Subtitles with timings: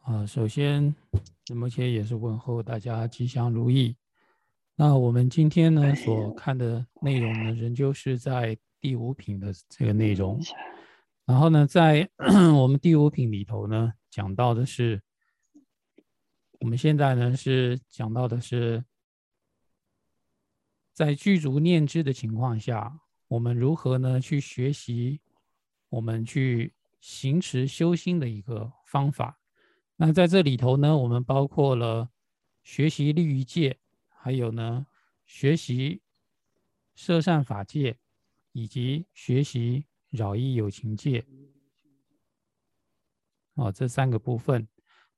[0.00, 0.92] 啊，首先，
[1.44, 3.96] 直播间也是问候大家吉祥如意。
[4.74, 10.40] 那我们今天呢所看的内容呢，仍旧是在第五品的这个内容。
[11.24, 12.10] 然后呢，在
[12.58, 15.00] 我们第五品里头呢，讲到的是，
[16.58, 18.84] 我们现在呢是讲到的是，
[20.92, 22.98] 在具足念知的情况下，
[23.28, 25.20] 我们如何呢去学习，
[25.92, 29.38] 我们去行持修心的一个方法。
[29.96, 32.08] 那在这里头呢，我们包括了
[32.62, 33.78] 学习律仪戒，
[34.08, 34.86] 还有呢
[35.26, 36.00] 学习
[36.94, 37.98] 摄善法戒，
[38.52, 41.26] 以及学习饶益有情戒，
[43.54, 44.66] 哦，这三个部分。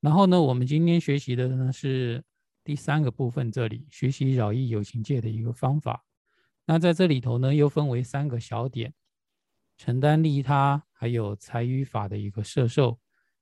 [0.01, 2.25] 然后呢，我们今天学习的呢是
[2.65, 6.05] 第三个部分，这里学习饶益有情戒的一个方法。
[6.65, 8.93] 那在这里头呢，又分为三个小点：
[9.85, 12.99] 承担利他，还有财与法的一个摄受。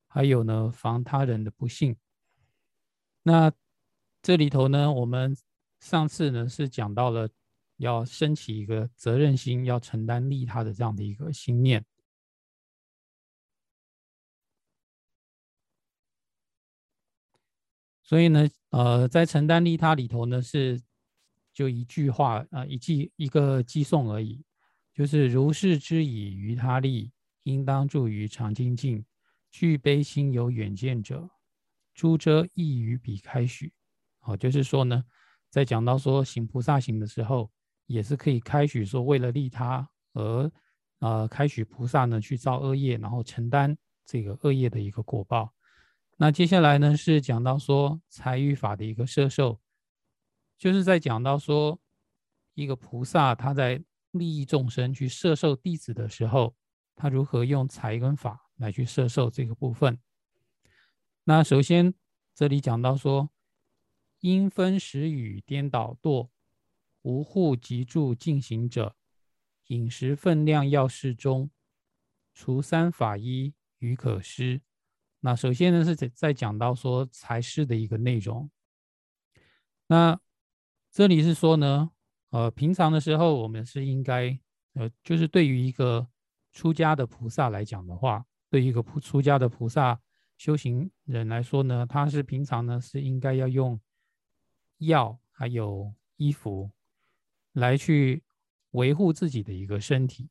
[0.08, 1.97] 还有呢，防他人的不幸。
[3.22, 3.53] 那
[4.20, 5.36] 这里头呢，我们
[5.78, 7.28] 上次呢是讲到了
[7.77, 11.84] 要升起一个责任心，要承担利他的这样的一个心念。
[18.02, 20.83] 所以呢，呃，在承担利他里头呢，是
[21.55, 24.45] 就一句话啊，一记一个寄送而已，
[24.95, 27.12] 就是如是之以于他利，
[27.45, 29.05] 应当助于常精进。
[29.51, 31.29] 具悲心有远见者，
[31.93, 33.70] 诸遮亦于彼开许。
[34.19, 35.05] 好，就是说呢，
[35.51, 37.51] 在讲到说行菩萨行的时候，
[37.85, 40.51] 也是可以开许说为了利他而
[41.01, 43.77] 呃开许菩萨呢去造恶业，然后承担
[44.07, 45.53] 这个恶业的一个果报。
[46.17, 49.61] 那接下来呢是讲到说财与法的一个摄受，
[50.57, 51.79] 就是在讲到说
[52.55, 56.55] 一个菩萨他在利益众生去摄受弟子的时候，
[56.94, 58.38] 他如何用财跟法。
[58.56, 59.98] 来去摄受这个部分。
[61.24, 61.95] 那首先
[62.33, 63.30] 这里讲到说，
[64.20, 66.28] 因分时与颠倒堕，
[67.01, 68.95] 无护及助进行者，
[69.67, 71.51] 饮食分量要适中，
[72.33, 74.61] 除三法一于可施。
[75.20, 78.48] 那首先呢是在在讲到说财施的一个内容。
[79.89, 80.20] 那
[80.92, 81.90] 这里是说呢，
[82.33, 84.37] 呃，平常的时候我们是应该，
[84.75, 86.07] 呃，就是对于一个
[86.53, 88.27] 出家的菩萨来讲的话。
[88.51, 89.98] 对一个出出家的菩萨
[90.37, 93.81] 修行人来说呢，他是平常呢是应该要用
[94.77, 96.70] 药还有衣服
[97.55, 98.23] 来去
[98.73, 100.29] 维护自己的一个身体。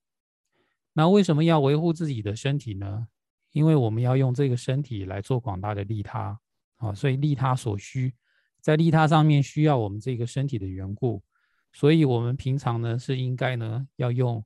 [0.94, 3.08] 那为什么要维护自己的身体呢？
[3.54, 6.40] 因为我们要用这个身体来做广大的利他
[6.76, 8.14] 啊，所以利他所需，
[8.60, 11.24] 在利他上面需要我们这个身体的缘故，
[11.72, 14.44] 所以我们平常呢是应该呢要用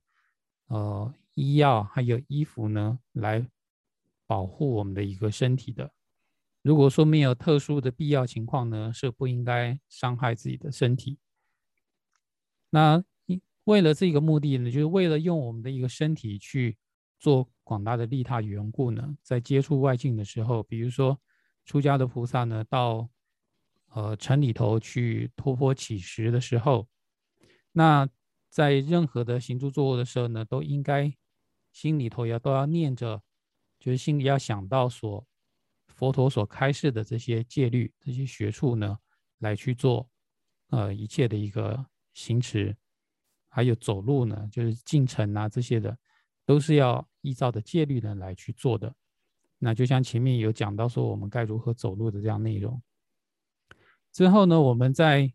[0.67, 3.47] 呃医药还有衣服呢来。
[4.27, 5.93] 保护我们的一个身体的，
[6.63, 11.19] 如果说没有特殊的必要情况呢，是不应该伤害自己的身体。
[12.71, 13.03] 那
[13.65, 16.75] 为了这个目的呢，就是为了用我们的一个身体去
[17.19, 21.21] 做广大的利他缘故呢，在接触外境的时候，比如说
[21.63, 23.07] 出家的菩萨呢，到
[23.89, 26.87] 呃城里头去托钵乞食的时候，
[27.77, 28.07] 那
[28.49, 31.13] 在任何的行住坐卧的时候呢，都应该
[31.73, 33.21] 心里头要都要念着。
[33.77, 35.23] 就是心里要想到所
[35.85, 38.97] 佛陀所开示的这些戒律、这些学处呢，
[39.39, 40.09] 来去做，
[40.69, 42.75] 呃，一切的一个行持，
[43.49, 45.95] 还有走路呢，就是进城啊这些的，
[46.45, 48.95] 都是要依照的戒律呢来去做的。
[49.59, 52.81] 那就像前面有讲到说，我们该如何走路的这样内容。
[54.11, 55.31] 之后呢，我们在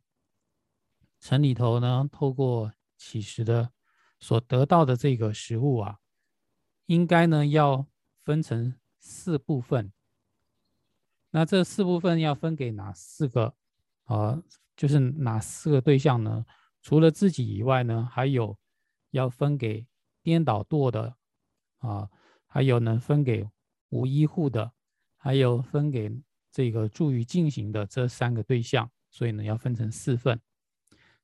[1.21, 3.71] 城里头呢，透过乞食的
[4.19, 5.99] 所得到的这个食物啊，
[6.87, 7.87] 应该呢要。
[8.23, 9.93] 分成四部分，
[11.31, 13.55] 那这四部分要分给哪四个？
[14.05, 14.41] 啊，
[14.77, 16.45] 就是哪四个对象呢？
[16.83, 18.57] 除了自己以外呢，还有
[19.11, 19.87] 要分给
[20.23, 21.17] 颠倒堕的
[21.79, 22.11] 啊，
[22.47, 23.49] 还有呢分给
[23.89, 24.71] 无依护的，
[25.17, 28.89] 还有分给这个助于进行的这三个对象。
[29.11, 30.41] 所以呢，要分成四份。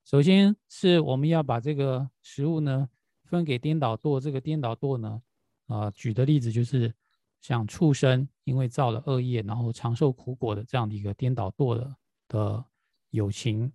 [0.07, 2.89] 首先是我们要把这个食物呢
[3.25, 5.21] 分给颠倒堕，这个颠倒堕呢。
[5.67, 6.95] 啊，举的例子就是
[7.41, 11.97] 像畜生，因为造了恶业，然后长受苦果的这样的一个颠倒堕的
[12.29, 12.65] 的
[13.11, 13.73] 友情。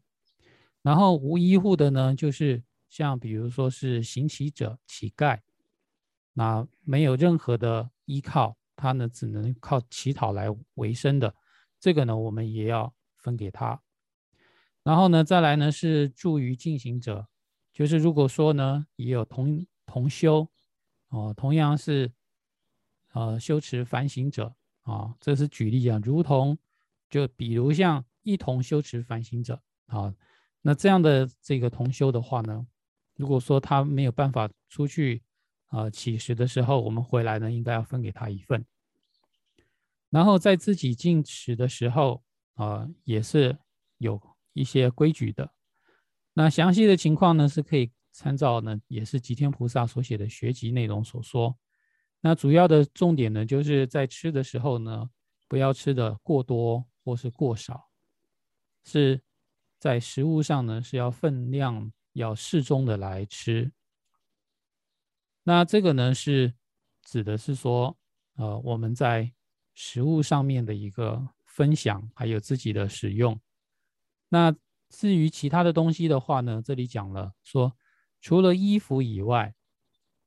[0.81, 5.37] 然后无依护的呢，就是像比如说是行乞者、乞丐，
[6.31, 10.45] 那没有任何的依靠，他呢只能靠乞讨来
[10.75, 11.35] 维生的，
[11.77, 13.81] 这个呢我们也要分给他。
[14.83, 17.27] 然后呢，再来呢是助于进行者，
[17.71, 20.47] 就是如果说呢也有同同修。
[21.13, 22.09] 哦，同样是
[23.11, 26.57] 呃修持反省者啊，这是举例啊，如同
[27.09, 30.15] 就比如像一同修持反省者啊，
[30.61, 32.65] 那这样的这个同修的话呢，
[33.17, 35.21] 如果说他没有办法出去
[35.67, 38.65] 啊乞食的时候，我们回来呢，应该要分给他一份。
[40.09, 42.23] 然后在自己进食的时候
[42.53, 43.57] 啊，也是
[43.97, 44.17] 有
[44.53, 45.51] 一些规矩的。
[46.33, 51.57] 那详细的情况呢，是可以参照呢，也是吉天菩萨所写的学籍内容所说。
[52.21, 55.09] 那主要的重点呢，就是在吃的时候呢，
[55.47, 57.89] 不要吃的过多或是过少，
[58.85, 59.21] 是
[59.79, 63.71] 在食物上呢是要分量要适中的来吃。
[65.43, 66.53] 那这个呢是
[67.03, 67.97] 指的是说，
[68.35, 69.33] 呃，我们在
[69.73, 73.39] 食物上面的一个分享，还有自己的使用。
[74.33, 74.55] 那
[74.87, 77.75] 至于其他的东西的话呢，这里讲了说，
[78.21, 79.53] 除了衣服以外，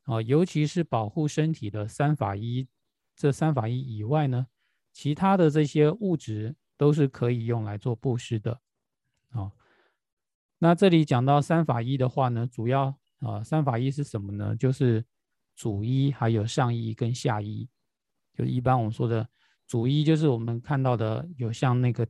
[0.03, 2.69] 啊，尤其是保护身体的三法衣，
[3.17, 4.49] 这三法衣以外呢，
[4.93, 8.61] 其他的这些物质都是可以用来做布施的，
[9.31, 9.53] 啊。
[10.59, 14.55] 那这里讲到三法衣的话呢，主要啊，三法衣是什么呢？
[14.55, 15.03] 就是
[15.57, 17.71] 主衣、还有上衣跟下衣，
[18.35, 19.27] 就一般我们说的
[19.67, 22.07] 主衣，就是我们看到的有像那个。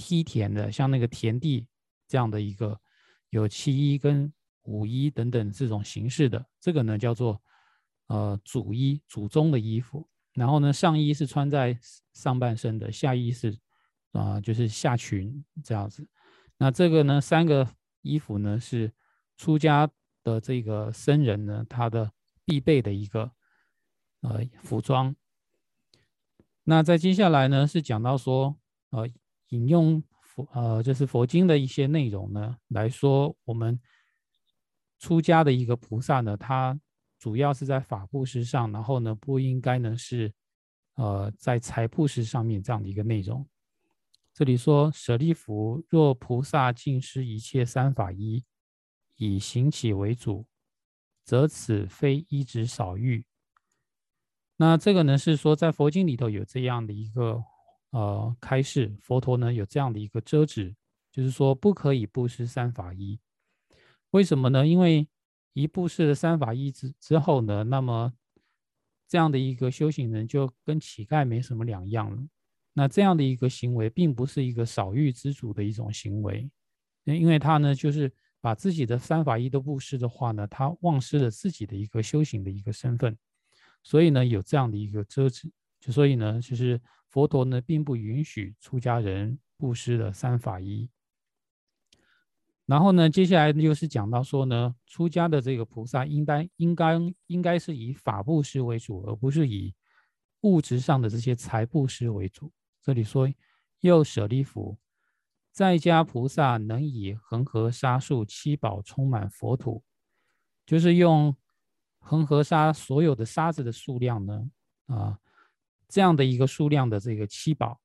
[0.00, 1.66] 梯田的，像那个田地
[2.08, 2.80] 这样的一个
[3.28, 4.32] 有七衣跟
[4.62, 7.38] 五衣等等这种形式的，这个呢叫做
[8.06, 10.08] 呃主衣、主宗的衣服。
[10.32, 11.78] 然后呢，上衣是穿在
[12.14, 13.58] 上半身的，下衣是
[14.12, 16.08] 啊就是下裙这样子。
[16.56, 17.68] 那这个呢，三个
[18.00, 18.90] 衣服呢是
[19.36, 19.90] 出家
[20.22, 22.10] 的这个僧人呢他的
[22.46, 23.30] 必备的一个
[24.22, 25.14] 呃服装。
[26.64, 28.56] 那在接下来呢是讲到说
[28.88, 29.06] 呃。
[29.50, 33.78] 引用佛呃，就是佛经的一些内容呢来说，我们
[34.98, 36.78] 出家的一个菩萨呢，他
[37.18, 40.32] 主要是在法布施上，然后呢不应该呢是
[40.94, 43.46] 呃在财布施上面这样的一个内容。
[44.32, 48.44] 这里说舍利弗，若菩萨尽施一切三法衣，
[49.16, 50.46] 以行起为主，
[51.24, 53.24] 则此非一指少欲。
[54.56, 57.42] 那这个呢是说在佛经里头有这样的一个。
[57.90, 60.72] 呃，开示佛陀呢有这样的一个遮止，
[61.10, 63.18] 就是说不可以布施三法一。
[64.12, 64.64] 为什么呢？
[64.64, 65.08] 因为
[65.54, 68.12] 一布施了三法一之之后呢，那么
[69.08, 72.22] 这样的一个修行人就跟乞丐没什么两样了。
[72.74, 76.48] 那这样的一个行为，并不是一个少欲知足的一种行为，
[77.04, 83.18] 因为他呢就是把自己的三法一都布施的话呢，他忘失了自己的一个修行的一个身份，
[83.82, 85.50] 所以呢有这样的一个遮止，
[85.80, 86.80] 就所以呢就是。
[87.10, 90.88] 佛陀呢，并不允许出家人布施的三法一。
[92.66, 99.74] 然后呢，接下来又是讲到说呢，出家的这个菩萨应该应该应该是以法布施为主，而不是以
[100.42, 102.52] 物质上的这些财布施为主。
[102.80, 103.28] 这里说，
[103.80, 104.78] 又舍利弗，
[105.50, 109.82] 在家菩萨能以恒河沙数七宝充满佛土，
[110.64, 111.36] 就是用
[111.98, 114.48] 恒河沙所有的沙子的数量呢，
[114.86, 115.18] 啊。
[115.90, 117.80] 这样的一个数量的这个七宝，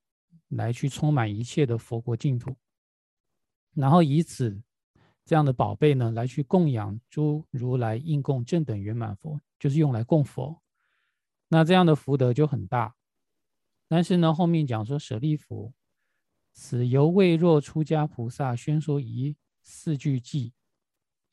[0.49, 2.55] 来去充满一切的佛国净土，
[3.73, 4.61] 然后以此
[5.25, 10.61] 这样的宝贝呢，来去供养诸如来应供正等圆满佛，就是用来供佛。
[11.47, 12.95] 那这样的福德就很大。
[13.87, 15.73] 但是呢，后面讲说舍利弗，
[16.53, 20.53] 此犹未若出家菩萨宣说一四句偈，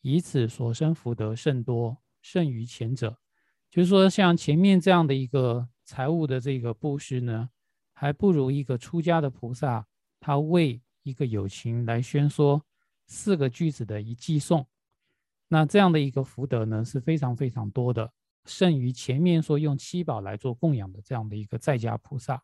[0.00, 3.18] 以此所生福德甚多，胜于前者。
[3.70, 5.68] 就是说，像前面这样的一个。
[5.92, 7.50] 财务的这个布施呢，
[7.92, 9.86] 还不如一个出家的菩萨，
[10.18, 12.64] 他为一个友情来宣说
[13.08, 14.66] 四个句子的一寄送，
[15.48, 18.10] 那这样的一个福德呢，是非常非常多的，
[18.46, 22.42] 胜于前面说用七宝来做供养的这样的一个在家菩萨。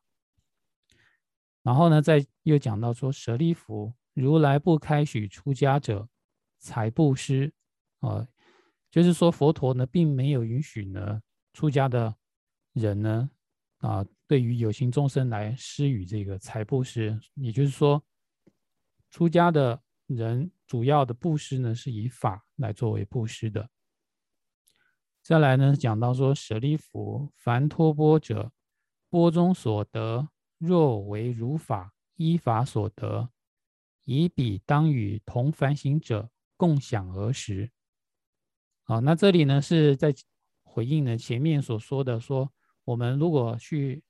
[1.63, 6.07] 然后呢，再又讲到说舍利弗，如来不开许出家者
[6.59, 7.51] 财布施，
[8.01, 8.29] 啊，
[8.91, 11.23] 就是说佛陀呢，并没有允许呢
[11.55, 12.15] 出家的
[12.75, 13.31] 人呢。
[13.79, 18.03] 啊，对于有情众生来施予这个财布施，也就是说，
[19.09, 23.71] 出家的人主要的布施呢，是以法来作为布施的。
[25.23, 28.51] 再来呢，讲到说舍利弗，凡托钵者，
[29.09, 33.31] 钵中所得若为如法，依法所得，
[34.03, 37.71] 以彼当与同凡行者共享而食。
[38.83, 40.13] 好，那这里呢是在
[40.65, 42.53] 回应呢前面所说的说。
[42.89, 44.03] 我们如果去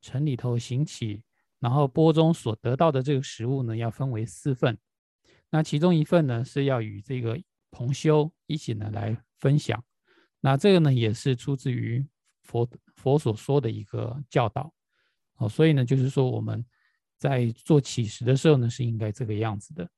[0.00, 1.20] 城里头行乞，
[1.58, 4.78] 然后钵中所得到的这个食物呢，要分为四份。
[5.50, 7.36] 那其中一份呢，是要与这个
[7.72, 9.82] 同修一起呢来分享。
[10.38, 12.06] 那这个呢，也是出自于
[12.44, 14.72] 佛佛所说的一个教导
[15.38, 15.48] 哦。
[15.48, 16.64] 所以呢，就是说我们
[17.18, 19.90] 在做起食的时候呢，是应该这个样子的。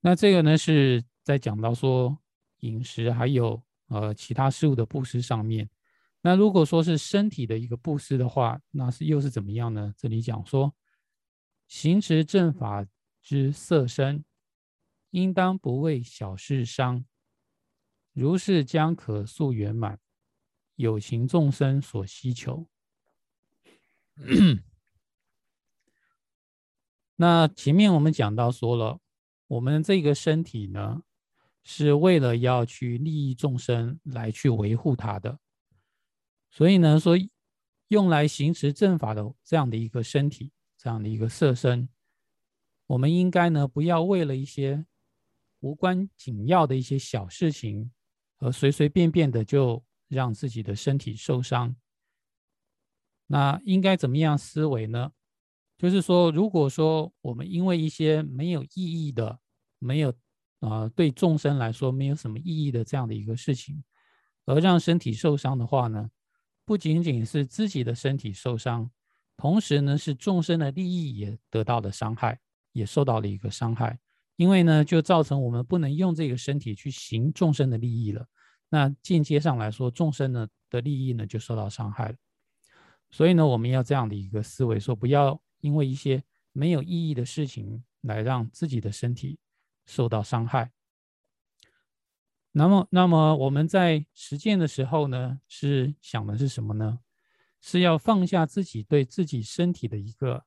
[0.00, 2.18] 那这个呢，是在讲到说
[2.60, 5.68] 饮食还有呃其他事物的布施上面。
[6.20, 9.94] 那如果说是身体的一个布施的话，那是又是怎么样呢？
[9.96, 10.74] 这里讲说，
[11.68, 12.86] 行持正法
[13.22, 14.24] 之色身，
[15.10, 17.04] 应当不为小事伤。
[18.12, 20.00] 如是将可速圆满，
[20.74, 22.66] 有情众生所希求。
[27.14, 28.98] 那前面我们讲到说了，
[29.46, 31.02] 我们这个身体呢，
[31.62, 35.38] 是为了要去利益众生来去维护它的。
[36.50, 37.16] 所以呢，说
[37.88, 41.88] 用来行持正法的这样的一个身体，这样的一个色身，
[42.86, 44.84] 我们应该呢，不要为了一些
[45.60, 47.90] 无关紧要的一些小事情，
[48.38, 51.76] 而随随便便的就让自己的身体受伤。
[53.26, 55.12] 那应该怎么样思维呢？
[55.76, 59.38] 就是说，如果说我们因为一些没有意义的、
[59.78, 60.12] 没有
[60.60, 63.84] 啊对众生来说没有什么意义的这样的一个事情，
[64.44, 66.10] 而让身体受伤的话呢？
[66.68, 68.90] 不仅仅是自己的身体受伤，
[69.38, 72.38] 同时呢，是众生的利益也得到了伤害，
[72.74, 73.98] 也受到了一个伤害。
[74.36, 78.26] 因为呢，就造成我们不能用这个身体去行众生的利益了。
[78.68, 82.16] 那间接上来说，众生呢的利益呢就受到伤害了。
[83.10, 86.22] 所以呢，我们要这样的一个思维，说不要因为一些
[86.52, 89.38] 没有意义的事情来让自己的身体
[89.86, 90.70] 受到伤害。
[92.52, 97.00] 那么，那么我们在实践的时候呢，是想的是什么呢？
[97.60, 100.44] 是要放下自己对自己身体的一个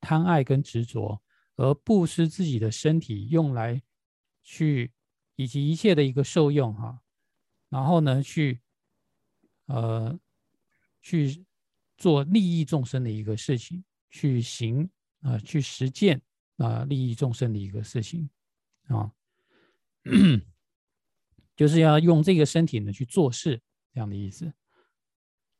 [0.00, 1.22] 贪爱跟执着，
[1.56, 3.82] 而布施自己的身体用来
[4.42, 4.92] 去
[5.36, 7.00] 以及一切的一个受用哈，
[7.68, 8.60] 然后呢，去
[9.66, 10.18] 呃
[11.00, 11.44] 去
[11.96, 14.88] 做利益众生的一个事情，去行
[15.20, 16.20] 啊，去实践
[16.56, 18.28] 啊利益众生的一个事情
[18.88, 19.12] 啊。
[21.56, 23.62] 就是要用这个身体呢去做事，
[23.94, 24.52] 这样的意思。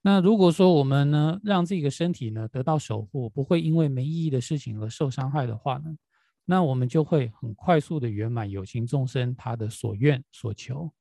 [0.03, 5.97] 那如果说我们呢让这个身体呢得到守护，不会因为没意义的事情而受伤害的话呢，
[6.45, 10.93] 那我们就会很快速的圆满有情众生他的所愿所求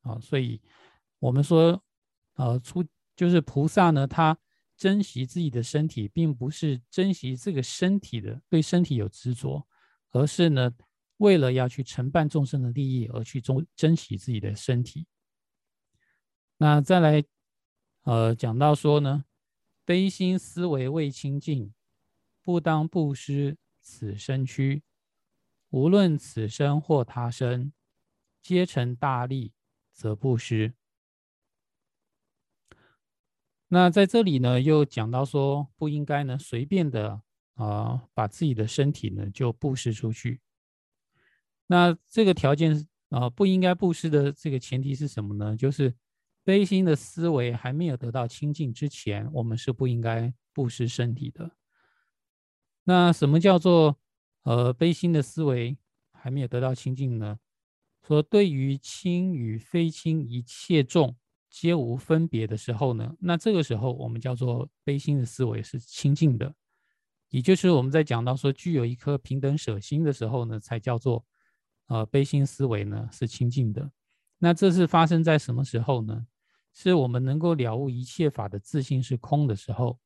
[0.00, 0.18] 啊。
[0.18, 0.60] 所以，
[1.20, 1.80] 我们说，
[2.34, 2.84] 呃，出
[3.14, 4.36] 就是菩萨呢，他
[4.76, 9.66] 珍惜自己的身体，并不是珍惜这个身体的对身体有执着，
[10.10, 10.72] 而是呢。
[11.22, 15.06] 为了要去承办众生的利益而去珍珍惜自己的身体，
[16.56, 17.22] 那再来，
[18.02, 19.24] 呃，讲到说呢，
[19.84, 21.72] 悲心思维未清净，
[22.42, 24.82] 不当布施此身躯，
[25.70, 27.72] 无论此生或他生，
[28.40, 29.52] 皆成大利，
[29.92, 30.74] 则布施。
[33.68, 37.22] 那在这里呢，又讲到说，不应该呢随便的
[37.54, 40.40] 啊，把自己的身体呢就布施出去。
[41.72, 45.56] 那这个条件啊，不应该布施的这个前提是什么呢？
[45.56, 45.94] 就是
[46.44, 51.52] 悲心的思维还没有得到清净之前，我们是不应该布施身体的。
[52.84, 53.98] 那什么叫做
[54.42, 55.78] 呃悲心的思维
[56.12, 57.38] 还没有得到清净呢？
[58.06, 61.16] 说对于亲与非亲一切众
[61.48, 66.54] 皆无分别的时候呢，那这个时候我们叫做悲心的思维是清净的，
[67.30, 71.24] 也就是我们在讲到说具有一颗平等舍心的时候呢，才叫做。
[71.88, 73.90] 呃，悲心思维呢是清净的，
[74.38, 76.26] 那这是发生在什么时候呢？
[76.74, 79.98] 是我们能够了悟一切法的自性是空的时候，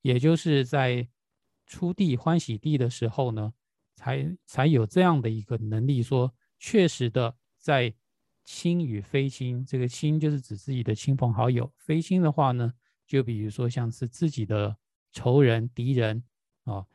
[0.00, 1.06] 也就是在
[1.66, 3.52] 初地欢喜地的时候呢，
[3.94, 7.94] 才才有这样的一个能力，说确实的在
[8.42, 12.72] 亲与非亲，这个亲就是指自己的亲朋好友，非亲的话呢，
[13.06, 14.74] 就比如说像是自己的
[15.12, 16.24] 仇人、敌人
[16.64, 16.86] 啊。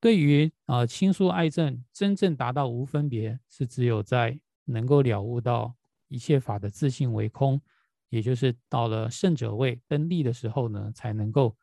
[0.00, 5.76] 对于啊亲疏爱憎，真正达到无分别，是只有在能够了悟到
[6.08, 7.60] 一切法的自性为空，
[8.08, 11.54] 也就是到了圣者位登立的时候呢，才能够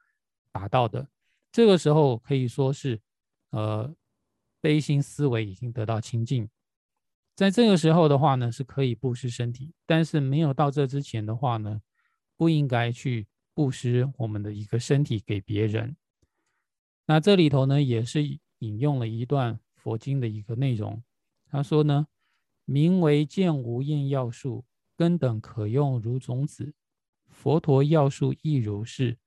[0.51, 1.10] 达到的。
[1.51, 3.01] 这个时候可以说是，
[3.50, 3.91] 呃，
[4.62, 6.48] 悲心思维已经得到清净。
[7.36, 11.82] 在这个时候的话呢，是可以布施身体，但是没有到这之前的话呢，
[12.36, 15.96] 不应该去布施我们的一个身体给别人。
[17.10, 18.22] 那这里头呢，也是
[18.60, 21.02] 引用了一段佛经的一个内容。
[21.50, 22.08] 他说呢
[22.66, 24.66] ：“名为见无厌药树，
[24.98, 26.74] 根等可用如种子。
[27.30, 29.18] 佛陀药树亦如是，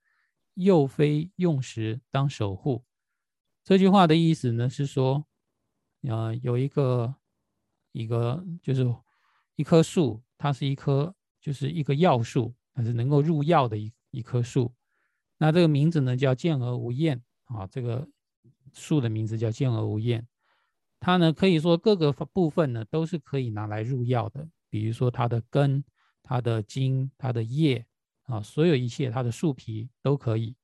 [0.53, 2.85] 又非用时当守护。”
[3.65, 5.25] 这句话的意思呢是说，
[6.03, 7.15] 呃，有一个
[7.93, 8.85] 一个就是
[9.55, 14.71] 一棵树，它是一棵就是一个药树，它是能够入药的一一棵树。
[15.39, 17.23] 那这个名字呢叫见而无厌
[17.53, 18.07] 啊，这个
[18.73, 20.27] 树的名字叫见而无厌。
[20.99, 25.83] 它呢可以说各个部分呢都是可以拿来入药的，比如说它的根、
[26.21, 27.85] 它的茎、它的叶
[28.23, 30.55] 啊，所有一切它的树皮都可以。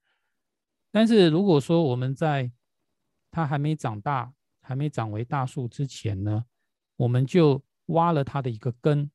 [0.91, 2.51] 但是如果说我们在
[3.31, 6.45] 它还没长大、还没长为大树之前呢，
[6.95, 9.11] 我们就挖了它的一个根，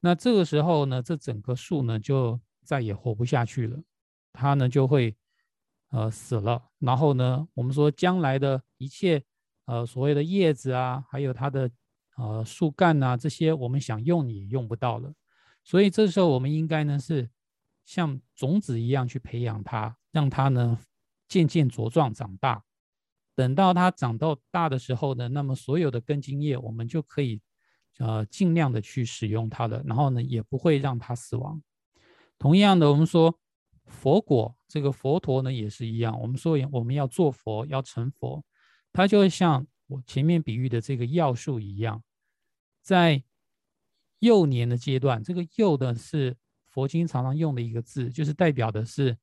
[0.00, 3.82] 那这个时候呢，这整个树呢就再也活不下去了，
[4.32, 5.16] 它呢就会
[5.90, 6.62] 呃死了。
[6.78, 9.22] 然后呢，我们说将来的一切
[9.66, 11.70] 呃所谓的叶子啊，还有它的
[12.16, 15.12] 呃树干呐，这些我们想用也用不到了。
[15.62, 17.28] 所以这时候我们应该呢是
[17.84, 20.78] 像种子一样去培养它，让它呢
[21.28, 22.64] 渐渐茁壮长大。
[23.36, 27.40] 等到它长到大的时候呢，那么所有的根茎叶我们就可以，
[27.98, 29.82] 呃，尽量的去使用它了。
[29.86, 31.62] 然后呢，也不会让它死亡。
[32.38, 33.38] 同样的，我们说
[33.86, 36.18] 佛果这个佛陀呢也是一样。
[36.20, 38.42] 我们说我们要做佛，要成佛，
[38.92, 42.02] 它就会像我前面比喻的这个药树一样，
[42.80, 43.22] 在
[44.20, 46.36] 幼年的阶段，这个幼的是
[46.68, 49.18] 佛经常常用的一个字，就是代表的是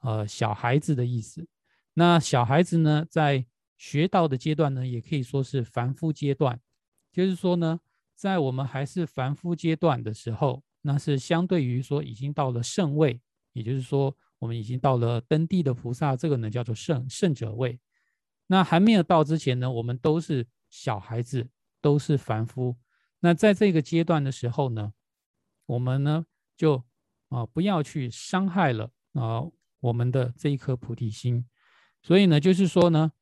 [0.00, 1.48] 呃小孩子的意思。
[1.94, 3.46] 那小孩子呢，在
[3.78, 6.60] 学道的阶段呢，也可以说是凡夫阶段，
[7.10, 7.80] 就是说呢，
[8.14, 13.20] 在我们还是凡夫阶段的时候，那是相对于说已经到了圣位，
[13.52, 17.78] 也就是说我们已经到了登地的菩萨，这个呢叫做圣圣者位。
[18.48, 21.48] 那还没有到之前呢，我们都是小孩子，
[21.80, 22.76] 都是凡夫。
[23.20, 24.92] 那在这个阶段的时候呢，
[25.66, 26.82] 我们呢就
[27.28, 29.44] 啊不要去伤害了啊
[29.78, 31.46] 我们的这一颗菩提心。
[32.02, 33.12] 所以呢，就是说呢。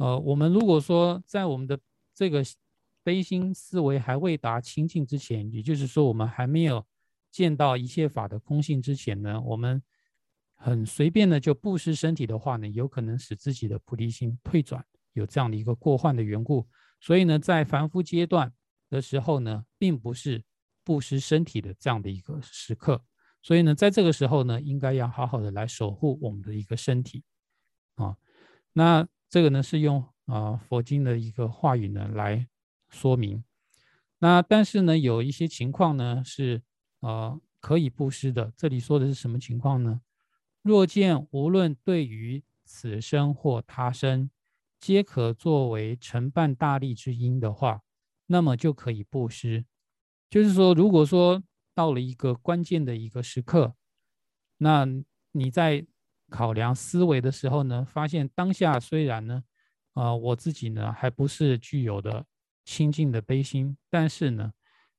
[0.00, 1.76] 呃，我们如果说在我们的
[2.14, 2.40] 这个
[3.02, 6.86] 悲心思维还未达清净之前，也就是说我们还没有
[7.32, 9.82] 见到一切法的空性之前呢，我们
[10.58, 16.68] 很随便的就布施身体的话呢，有可能使自己的菩提心退转，有这样的一个过患的缘故。
[17.00, 18.52] 所以呢，在凡夫阶段
[18.90, 20.44] 的时候呢，并不是
[20.84, 23.02] 布施身体的这样的一个时刻。
[23.40, 27.24] 所以呢，在这个时候呢，应该要好好的来守护我们的一个身体
[27.94, 28.16] 啊，
[28.74, 29.08] 那。
[29.30, 32.48] 这个呢是用啊佛经的一个话语呢来
[32.88, 33.44] 说明，
[34.20, 36.62] 那但是呢有一些情况呢是
[37.00, 38.50] 呃可以布施的。
[38.56, 40.00] 这里说的是什么情况呢？
[40.68, 44.30] 若见无论对于此生或他生，
[44.78, 47.80] 皆可作为承办大利之因的话，
[48.26, 49.64] 那么就可以布施。
[50.28, 51.42] 就是说，如果说
[51.74, 53.74] 到了一个关键的一个时刻，
[54.58, 54.86] 那
[55.32, 55.86] 你在。
[56.30, 59.44] 考量思维的时候呢，发现当下虽然呢，
[59.94, 62.26] 啊，我自己呢还不是具有的
[62.66, 64.52] 清净的悲心，但是呢，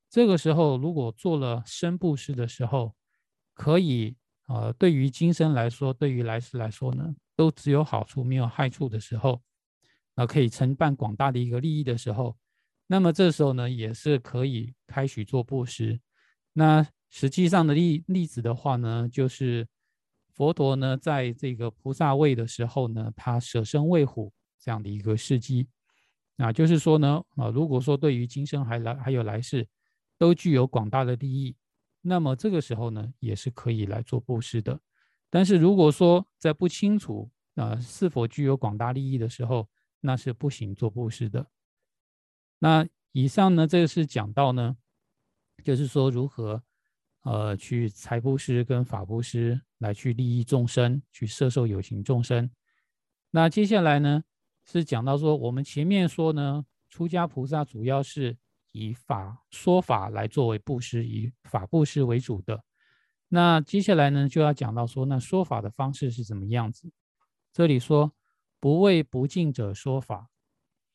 [0.10, 2.96] 这个时候如果做了生布施的时候，
[3.54, 4.16] 可以
[4.50, 9.42] 呃，对于今生来说，对于来世来说呢，都只有好处没有害处的时候，
[10.16, 12.36] 那可以承办广大的一个利益的时候，
[12.88, 16.00] 那么这时候呢，也是可以开始做布施。
[16.54, 19.68] 那实际上的例例子的话呢，就是。
[20.32, 25.68] 佛陀呢，在这个菩萨位的时候呢，他舍身喂虎这样的一个事迹，
[26.38, 29.68] 那就是说呢，啊，如果说对于今生还来还有来世，
[30.18, 31.58] 都具有广大的利益，
[32.02, 34.80] 那么这个时候呢，也是可以来做布施的。
[35.30, 39.68] 但是如果说在不清楚啊是否具有广大利益的时候，
[40.00, 41.48] 那是不行做布施的。
[42.60, 44.78] 那以上呢，这个是讲到呢，
[45.64, 46.64] 就是说如何。
[47.24, 52.50] 呃，去财布施跟法布施来去利益众生，去摄受有情众生。
[53.30, 54.24] 那接下来呢，
[54.64, 58.38] 是讲到说，我们前面说呢，出家菩萨主要是
[58.72, 62.64] 以法说法来作为布施，以法布施为主的。
[63.28, 66.92] 那接下来呢，就要讲到说，那说法的方式是怎么样子？
[67.54, 68.14] 这里说，
[68.60, 70.30] 不为不敬者说法，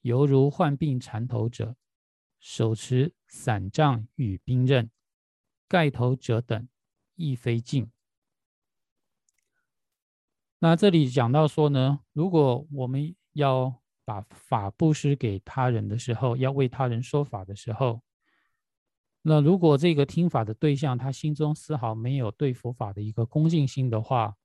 [0.00, 1.76] 犹如患病缠头者，
[2.40, 4.90] 手持伞杖与兵刃。
[5.66, 6.68] 盖头者等
[7.16, 7.90] 亦非净。
[10.58, 18.00] 那这里讲到说呢，如果我们要把法布施给他人的时候，要为他人说法的时候，
[19.22, 24.36] 那如果这个听法的对象他心中丝毫没有对佛法的一个恭敬心的话，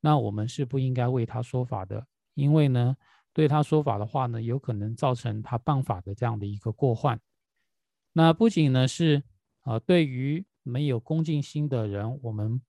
[0.00, 2.96] 那我们是不应该为他说法的，因为呢，
[3.32, 7.20] 对他说法的话呢，有可能造成他谤法的这样的一个过患。
[8.12, 9.22] 那不仅呢是。
[9.66, 12.62] 啊，对于没有恭敬心的人，我们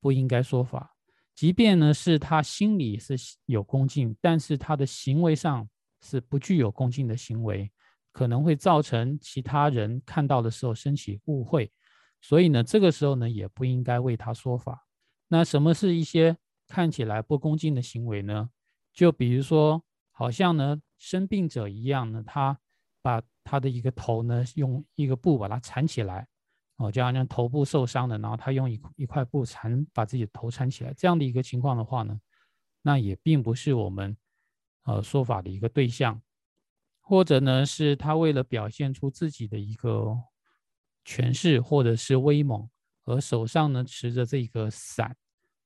[0.00, 0.95] 不应该说法。
[1.36, 5.68] 即便呢是他心里是有恭敬，但是他的行为上
[6.00, 7.70] 是不具有恭敬的行为，
[8.10, 11.70] 可能会造成其他人看到的时候升起误会。
[12.22, 14.86] 所以呢，这个时候呢，也不应该为他说法。
[15.28, 16.34] 那什么是一些
[16.66, 18.48] 看起来不恭敬的行为呢？
[18.94, 22.58] 就比如说，好像呢生病者一样呢，他
[23.02, 26.26] 把他的一个头呢用一个布把它缠起来，
[26.76, 32.20] 哦，就好像头部受伤的，然后他用一一块布缠把自己的头缠起来，这样的一个情况的话呢，
[32.82, 34.16] 那也并不是我们
[34.84, 36.20] 呃说法的一个对象。
[37.00, 40.12] 或者呢，是他为了表现出自己的一个
[41.04, 42.68] 权势或者是威猛，
[43.04, 45.16] 而手上呢持着这个伞，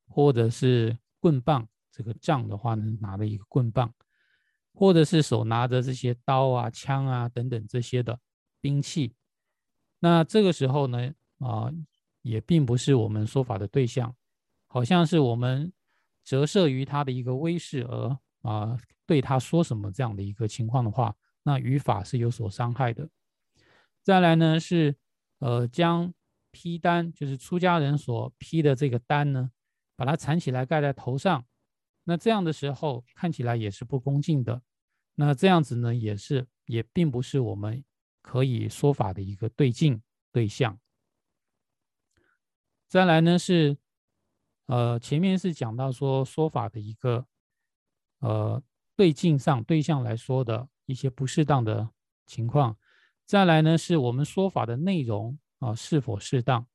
[0.06, 3.90] 或者是棍棒，这个杖的话呢拿了一个棍棒，
[4.74, 8.20] 或者是手拿着这些刀啊、枪啊等等这些的
[8.60, 9.14] 兵器，
[10.00, 11.72] 那这个时候呢，啊，
[12.22, 14.14] 也并不是我们说法的对象，
[14.66, 15.72] 好像是我们
[16.24, 21.14] 折射于他的一个威势而啊对他说什么这样的一个情况的话。
[21.42, 23.08] 那语法是有所伤害的。
[24.02, 24.94] 再来呢是，
[25.38, 26.12] 呃，将
[26.50, 29.50] 披单，就是出家人所披的这个单呢，
[29.96, 31.44] 把它缠起来盖在头上。
[32.04, 34.60] 那这样的时候看起来也是不恭敬的。
[35.14, 37.82] 那这样子呢，也是也并不是我们
[38.20, 40.02] 可以说法的一个对境
[40.32, 40.78] 对象。
[42.88, 43.76] 再来呢是，
[44.66, 47.26] 呃，前面是讲到说说法的一个，
[48.18, 48.62] 呃，
[48.96, 50.68] 对境上对象来说的。
[50.86, 51.88] 一些不适当的
[52.26, 52.76] 情况，
[53.24, 56.66] 再来呢，是我们说法的内容啊是否适当？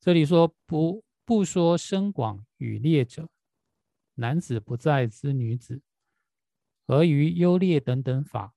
[0.00, 3.28] 这里说不不说深广与劣者，
[4.14, 5.82] 男子不在之女子，
[6.86, 8.53] 而于优劣等等法，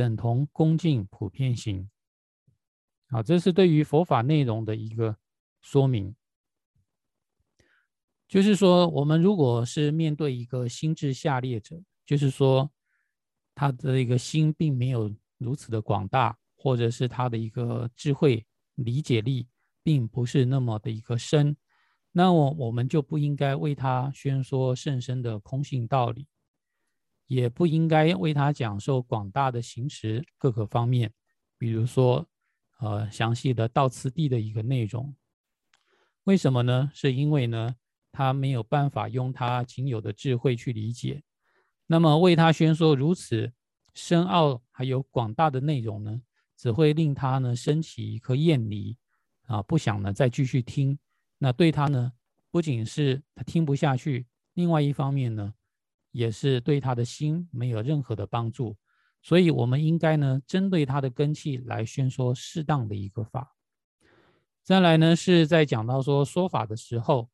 [0.00, 1.90] 等同恭敬普遍行。
[3.10, 5.18] 好，这是对于佛法内容的一个
[5.60, 6.16] 说明。
[8.26, 12.70] 就是说，我们如果是面对一个心智下劣者，就是说。
[13.52, 19.46] 他的一个心并没有如此的广大，或者是他的一个智慧理解力
[19.82, 21.54] 并不是那么的一个深，
[22.10, 26.26] 那我我们就不应该为他宣说甚深的空性道理，
[27.30, 31.12] 也不应该为他讲授广大的行持各个方面，
[31.56, 32.26] 比如说
[32.80, 35.14] 呃详细的道次第的一个内容。
[36.24, 36.90] 为什么呢？
[36.92, 37.76] 是因为呢
[38.10, 41.22] 他没有办法用他仅有的智慧去理解。
[41.86, 43.52] 那么为他宣说如此
[43.94, 46.20] 深奥还有广大的内容呢，
[46.56, 48.98] 只会令他呢升起一颗厌离
[49.44, 50.98] 啊，不想呢再继续听。
[51.38, 52.12] 那对他呢，
[52.50, 55.54] 不仅是他听不下去，另外一方面呢，
[56.10, 58.76] 也是对他的心没有任何的帮助。
[59.22, 63.54] 所以，我们应该呢，针对他的根器来宣说适当的一个法。
[64.62, 67.28] 再来呢，是在讲到说说法的时候，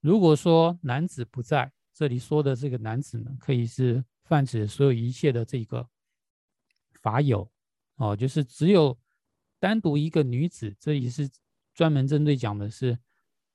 [0.00, 1.72] 如果说男子不在。
[1.92, 5.86] 这里说的这个男子呢，可以是泛指所有一切的这个
[7.02, 7.50] 法友
[7.96, 8.98] 哦，就是只有
[9.58, 10.74] 单独一个女子。
[10.80, 11.28] 这里是
[11.74, 12.98] 专门针对讲的是，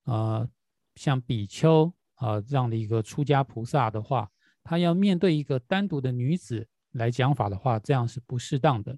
[0.04, 0.48] 呃，
[0.93, 4.30] 像比丘啊这样的一个出家菩萨的话，
[4.63, 8.97] 他要面对一个单独的女子来讲法的话，这样是不适当的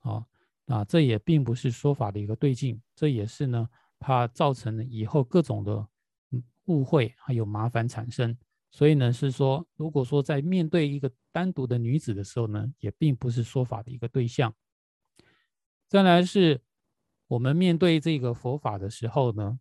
[0.00, 0.26] 啊
[0.66, 5.86] 啊，这也并不是说法的一个对境，这也是呢怕造成以后各种的
[6.64, 8.36] 误会还有麻烦产生。
[8.70, 14.52] 所以呢，是说，如果说在面对一个单独的女子的时候呢，也并不是说法的一个对象。
[15.86, 16.60] 再来是，
[17.28, 19.60] 我们面对这个佛法的时候呢，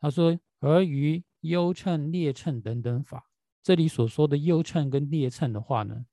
[0.00, 3.26] 他说，而于优称、劣称等等法，
[3.62, 6.06] 这里所说的优称跟劣称的话呢，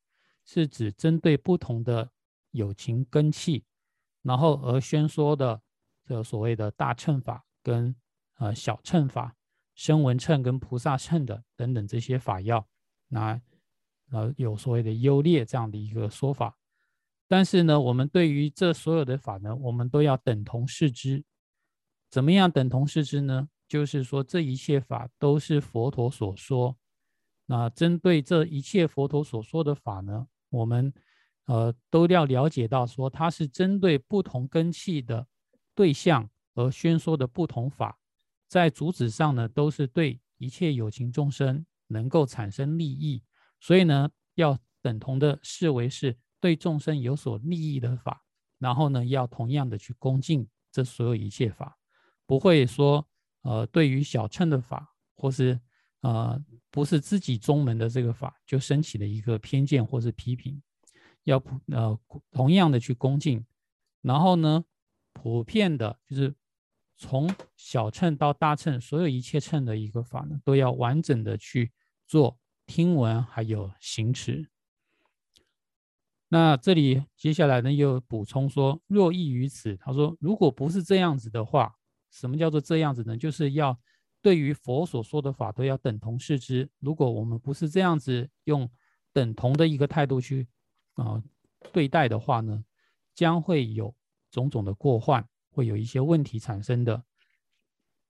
[0.45, 2.11] 是指针对不同的
[2.51, 3.63] 有情根器，
[4.21, 5.61] 然后而宣说的
[6.05, 7.95] 这所谓的大乘法跟
[8.37, 9.33] 呃小乘法。
[9.75, 12.67] 声闻称跟菩萨称的等等这些法要，
[13.09, 13.39] 那
[14.09, 16.57] 呃有所谓的优劣这样的一个说法，
[17.27, 21.23] 但是呢，我们对于这所有的法呢，我们都要等同视之。
[22.09, 23.47] 怎么样等同视之呢？
[23.67, 26.77] 就是说这一切法都是佛陀所说。
[27.45, 30.93] 那针对这一切佛陀所说的法呢，我们
[31.45, 35.27] 呃都要了解到说，它是针对不同根器的
[35.73, 37.97] 对象而宣说的不同法。
[38.47, 43.23] 在主旨上呢，都是对一切有情众生能够产生利益，
[43.59, 48.23] 所以呢，要等同的视为是对众生有所利益的法，
[48.59, 51.77] 然后呢，要同样的去恭敬这所有一切法，
[52.25, 53.07] 不会说，
[53.47, 55.59] 呃，对于小乘的法，或是
[56.01, 60.61] 呃，不是自己宗门的这个法，就升起了一个偏见或是批评，
[61.23, 61.97] 要呃
[62.31, 63.45] 同样的去恭敬，
[64.01, 64.65] 然后呢，
[65.13, 66.35] 普遍的就是。
[66.99, 71.71] 从小乘到大乘，所有一切乘的一个法呢，都要完整的去
[72.07, 74.49] 做听闻，还有行持。
[76.29, 81.75] 那这里接下来呢又补充说，若异于此，他说如果不是这样子的话，
[82.09, 83.17] 什么叫做这样子呢？
[83.17, 83.77] 就是要
[84.21, 86.69] 对于佛所说的法都要等同视之。
[86.79, 88.69] 如果我们不是这样子用
[89.13, 90.47] 等同的一个态度去
[90.93, 91.21] 啊
[91.71, 92.63] 对待的话呢，
[93.13, 93.93] 将会有
[94.31, 97.03] 种种的过患，会有一些问题产生的。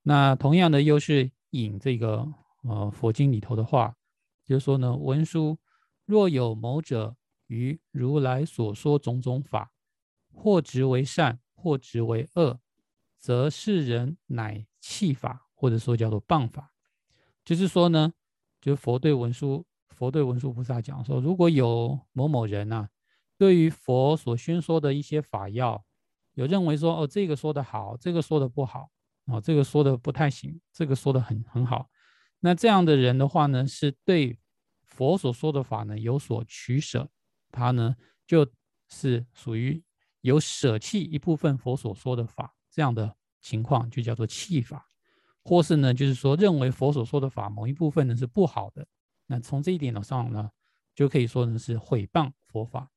[0.03, 2.27] 那同样的又是引这个
[2.63, 3.95] 呃佛经里头的话，
[4.45, 5.57] 就是说呢，文殊
[6.05, 7.15] 若有某者。
[7.49, 9.71] 于如来所说种种法，
[10.33, 12.60] 或执为善，或执为恶，
[13.19, 16.73] 则是人乃弃法，或者说叫做谤法。
[17.43, 18.13] 就是说呢，
[18.62, 22.89] 就佛对文殊，佛对文殊菩萨讲说，如果有某某人呐，
[23.38, 25.86] 对于佛所宣说的一些法要，
[26.34, 28.89] 有认为说，哦，这个说的好，这个说的不好，
[29.25, 31.89] 哦，这个说的不太行，这个说的很很好，
[32.41, 34.38] 那这样的人的话呢，是对
[34.84, 37.10] 佛所说的法呢有所取舍。
[37.49, 37.95] 他呢，
[38.27, 38.45] 就
[38.89, 39.82] 是属于
[40.19, 43.11] 有舍弃一部分佛所说的法这样的
[43.41, 44.87] 情况，就叫做弃法，
[45.43, 48.85] 或是呢，就是说认为佛所说的法某一部分呢是不好的。
[49.25, 50.51] 那从这一点上呢，
[50.93, 52.91] 就可以说呢是毁谤佛法。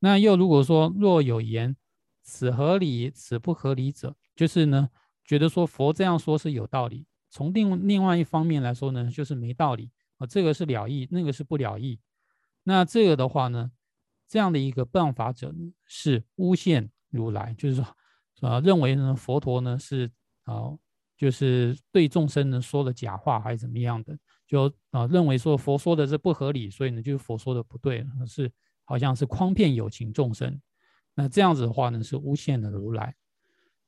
[0.00, 1.74] 那又如果说若有言
[2.22, 4.90] 此合理，此不合理者，就是呢
[5.24, 11.98] 觉得说佛这样说是有道理，从另另外一方面来说呢，就是没道理啊，这个是了义，那个是不了义。
[12.64, 13.72] 那这个的话呢，
[14.28, 15.54] 这样的一个谤法者，
[15.86, 17.96] 是诬陷如来，就是说，
[18.40, 20.10] 啊，认为呢佛陀呢是
[20.44, 20.76] 啊，
[21.16, 28.50] 就是对众生呢说了假话还是怎么样的，就啊认为说佛说的是不合理，所以呢就是佛说的不对，是
[28.84, 30.60] 好像是诓骗有情众生。
[31.14, 33.14] 那这样子的话呢，是诬陷了如来，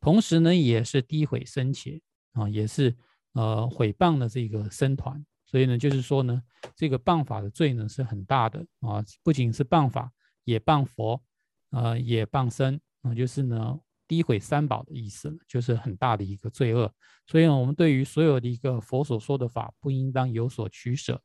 [0.01, 2.01] 同时呢也是诋毁僧伽
[2.33, 2.97] 啊，也是
[3.35, 5.23] 呃毁谤了这个僧团。
[5.45, 6.43] 所以呢，就是说呢，
[6.77, 10.11] 这个谤法的罪呢是很大的啊，不仅是谤法，
[10.45, 11.23] 也谤佛，
[11.71, 16.92] 呃，也谤僧啊，就是呢诋毁三宝的意思，就是很大的一个罪恶。
[17.27, 21.23] 所以呢，我们对于所有的一个佛所说的法，不应当有所取舍。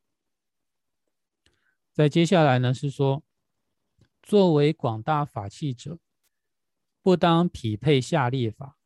[1.92, 3.24] 再接下来呢，是说，
[4.22, 5.98] 作为广大法器者，
[7.00, 8.76] 不当匹配下列法，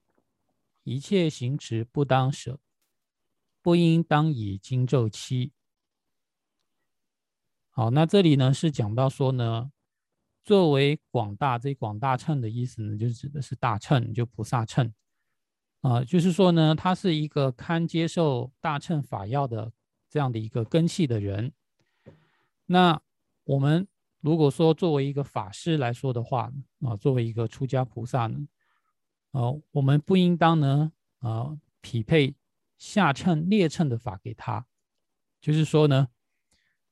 [0.85, 2.61] 一切行持不当舍。
[3.61, 5.53] 不应当以经咒期。
[7.69, 9.73] 好，那这里呢是讲到说呢，
[10.49, 14.91] 作为广大这广大乘的意思呢，就是指的是大乘，就菩萨乘
[15.83, 19.71] 啊，就是说呢，他是一个堪接受大乘法要的
[20.09, 21.53] 这样的一个根器的人。
[22.65, 22.99] 那
[23.45, 23.87] 我们
[24.23, 28.49] 如果说作为一个法师来说的话啊，作为一个出家菩萨呢，
[29.33, 32.35] 啊，我们不应当呢啊匹配。
[32.79, 34.65] 下乘列乘的法给他，
[35.41, 36.07] 就是说呢，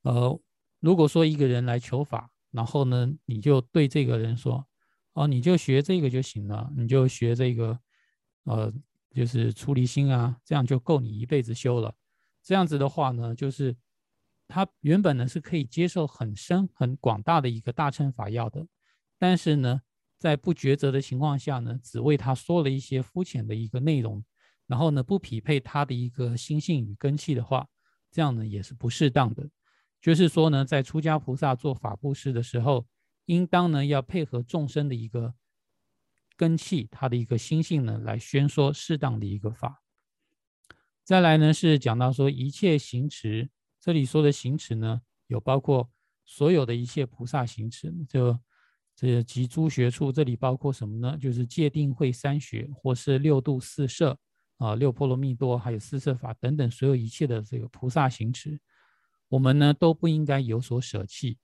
[0.02, 0.38] 呃，
[0.80, 4.66] 如果说一个人来求法，然后呢，你就对这个人说，
[5.12, 7.78] 哦，你就学这个就行了，你就学这个，
[8.44, 8.72] 呃，
[9.10, 11.94] 就是出离心啊，这样就够你一辈子修了。
[12.42, 13.76] 这样子的话呢，就是
[14.48, 18.66] 他原本呢是可以接受很深很广大的一个大乘法要的，
[19.18, 19.82] 但是呢，
[20.18, 24.24] 在不抉择的情况下呢，只为他说了一些肤浅的一个内容。
[24.66, 27.68] 然后呢，不匹配他的一个心性与根器的话，
[28.10, 29.48] 这样呢也是不适当的。
[30.00, 32.86] 就是说呢，在出家菩萨做法布施的时候，
[33.24, 35.34] 应当呢要配合众生的一个
[36.36, 39.82] 根器，他的一个心性呢来宣说适当的一个法。
[41.02, 43.48] 再来呢是讲到说一切行持，
[43.80, 45.90] 这里说的行持呢，有包括
[46.24, 48.38] 所有的一切菩萨行持，就
[48.94, 51.18] 这及诸学处，这里包括什么呢？
[51.18, 54.18] 就是戒定慧三学，或是六度四摄。
[54.58, 58.58] 啊，六波罗蜜多，还有四摄法等等，所有一切的这个菩萨行持，
[59.28, 61.38] 我们呢都不应该有所舍弃。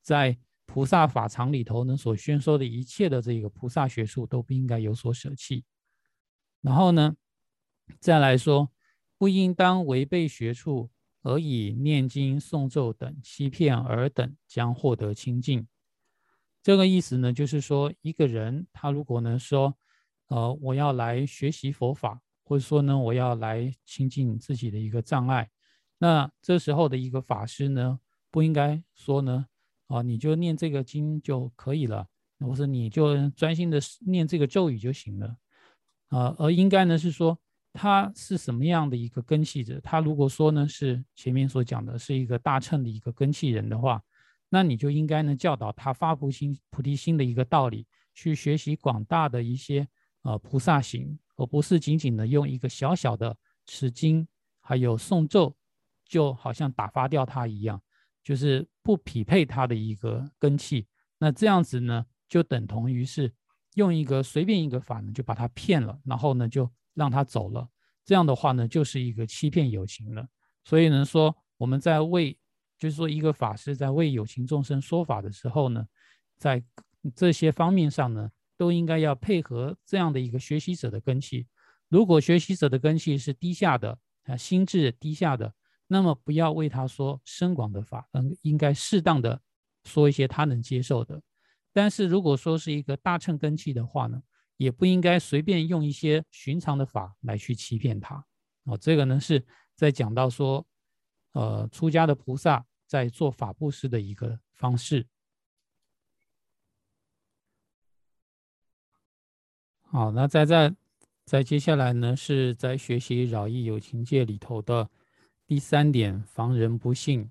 [0.00, 5.64] 在菩萨法藏里头呢，所宣说的一切的这个菩萨学术都不应该有所舍弃。
[6.60, 7.16] 然后呢，
[8.00, 8.70] 再来说，
[9.18, 10.90] 不应当违背学处
[11.22, 15.66] 而以念经诵咒等欺骗尔等，将获得清净。
[16.62, 19.76] 这个意思呢，就是说，一个人他如果呢说，
[20.28, 22.20] 呃，我要来学习佛法。
[22.44, 25.48] 或者说呢，我要来清净自己的一个障碍，
[26.02, 29.46] 那这时候的一个法师呢，不应该说呢，
[29.86, 32.08] 啊，你就念这个经就可以了，
[32.40, 35.36] 或者你就专心的念这个咒语就行了，
[36.08, 37.38] 啊，而应该呢是说
[37.72, 39.80] 他是什么样的一个根器者？
[39.80, 44.02] 他如果说呢是前面所讲的是一个大乘的一个根器人的话，
[44.48, 49.86] 那你就应该呢教导他发菩心菩提心的一个道理，去学习广大的一些
[50.22, 51.16] 呃菩萨行。
[51.36, 53.36] 而不是仅仅的用一个小小的
[53.66, 54.26] 持经，
[54.60, 55.56] 还有诵咒，
[56.12, 57.80] 就好像打发掉他一样，
[58.22, 63.32] 就是不匹配他的一个根器，那这样子呢，就等同于是
[63.76, 67.66] 用一个随便一个法呢，就把他骗了，然后呢就让他走了。
[68.04, 70.28] 这样的话呢，就是一个欺骗有情了。
[70.64, 72.38] 所以呢，说我们在为，
[72.78, 75.86] 就是说一个法师在为有情众生说法的时候呢，
[76.36, 76.62] 在
[77.16, 81.46] 这些方面上呢，都应该要配合这样的一个学习者的根器。
[81.88, 85.54] 如果学习者的根器是低下的啊，心智低下的，
[85.92, 89.42] 那么不要为他说深广的法，嗯，应该适当的。
[89.84, 91.20] 说一些他能接受的，
[91.72, 94.22] 但是如果说是一个大乘根器的话呢，
[94.56, 98.24] 也不应该随便用一些寻常的法来去欺骗他。
[98.62, 100.64] 哦，这个呢是在讲到说，
[101.32, 105.04] 呃，出家的菩萨在做法布施的一个方式。
[109.80, 110.72] 好，那在在
[111.24, 114.88] 在接下来呢，是在学习饶益有情界里头的
[115.52, 117.28] 第三点，防人不信，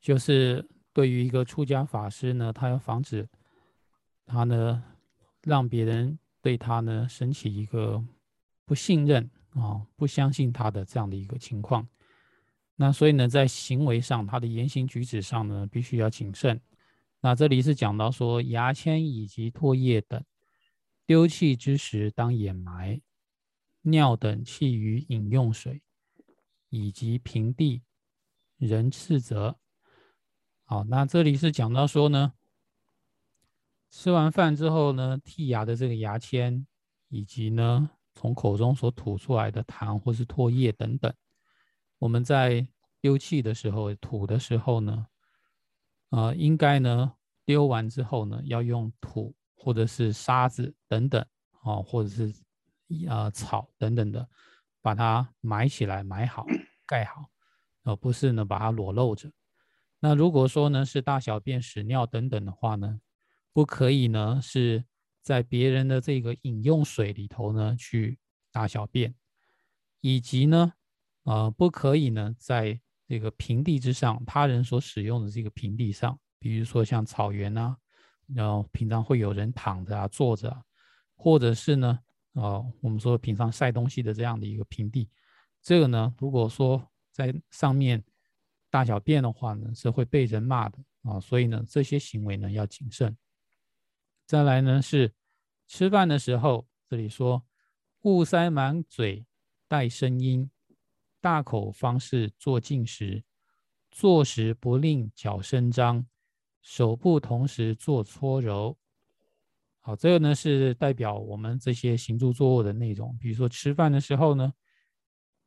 [0.00, 0.68] 就是。
[0.92, 3.28] 对于一个出家法师呢，他要防止
[4.26, 4.82] 他呢
[5.42, 8.04] 让别人对他呢升起一个
[8.64, 11.86] 不信任啊、不相信他的这样的一个情况。
[12.74, 16.60] 那所以呢，在行为上，他的言行举止上呢，必须要谨慎。
[17.20, 20.20] 那这里是讲到说，牙签以及唾液等
[21.06, 23.00] 丢弃之时当掩埋，
[23.82, 25.80] 尿等弃于饮用水，
[26.68, 27.82] 以及平地
[28.56, 29.58] 人斥责。
[30.64, 32.34] 好，那这里是讲到说呢，
[33.90, 36.66] 吃完饭之后呢，剔牙的这个牙签，
[37.08, 41.12] 以及呢从口中所吐出来的痰或是唾液等等，
[41.98, 42.66] 我们在
[43.00, 45.06] 丢弃的时候、吐的时候呢，
[46.10, 51.24] 呃，应该呢丢完之后呢，要用土或者是沙子等等，
[51.62, 52.34] 哦，或者是
[53.06, 54.28] 呃草等等的，
[54.80, 56.46] 把它埋起来、埋好、
[56.86, 57.30] 盖好，
[57.84, 59.30] 而不是呢把它裸露着。
[60.00, 63.00] 那如果说呢是大小便、屎尿等等的话呢，
[63.52, 64.84] 不可以呢是
[65.22, 68.18] 在别人的这个饮用水里头呢去
[68.52, 69.14] 大小便，
[70.00, 70.72] 以及呢，
[71.24, 77.76] 呃，不可以呢在这个平地之上，他人所使用的这个平地上，比如说像草原啊，
[78.34, 80.62] 然后平常会有人躺着啊、坐着，啊，
[81.16, 81.98] 或者是呢，
[82.40, 85.10] 啊，我们说平常晒东西的这样的一个平地，
[85.62, 88.04] 这个呢，如果说在上面。
[88.70, 93.16] 大小便的话呢，是会被人骂的啊，所以呢，这些行为呢要谨慎。
[94.26, 95.14] 再来呢是
[95.66, 97.42] 吃饭的时候，这里说
[98.02, 99.24] 勿塞满嘴
[99.66, 100.50] 带声音，
[101.18, 103.24] 大口方式做进食，
[103.90, 106.06] 坐时不令脚伸张，
[106.60, 108.77] 手部同时做搓揉。
[109.88, 113.16] 好，这个呢是代表我们这些行住坐卧的内容。
[113.16, 114.52] 比如说吃饭的时候呢。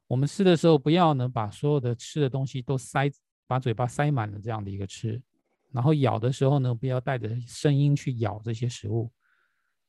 [0.07, 3.09] 我们吃的时候，不要呢把所有的吃的东西都塞，
[3.47, 5.21] 把嘴巴塞满了这样的一个吃，
[5.71, 9.09] 然后咬的时候呢，不要带着声音去咬这些食物，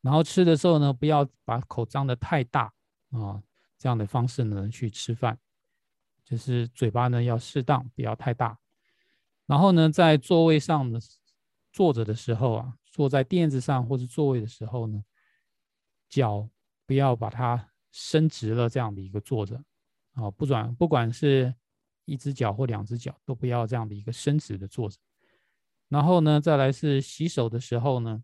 [0.00, 2.72] 然后吃的时候呢，不要把口张得太大
[3.10, 3.42] 啊，
[3.76, 5.36] 这样的方式呢去吃饭，
[6.22, 8.56] 就是嘴巴呢要适当，不要太大。
[9.46, 11.00] 然后呢，在座位上呢
[11.72, 15.02] 坐着的时候啊，坐在垫子上或者座位的时候呢，
[16.08, 16.48] 脚
[16.86, 19.60] 不要把它伸直了，这样的一个坐着。
[20.12, 21.54] 啊，不转，不管是
[22.04, 24.98] 一只脚或两只脚，都不要这样的一个伸直的坐着。
[25.88, 28.22] 然后呢，再来是洗手的时候呢，